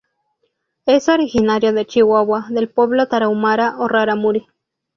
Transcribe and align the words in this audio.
Es 0.87 1.09
originario 1.09 1.73
de 1.73 1.85
Chihuahua, 1.85 2.47
del 2.49 2.69
pueblo 2.71 3.07
tarahumara 3.07 3.77
o 3.77 3.87
rarámuri. 3.87 4.47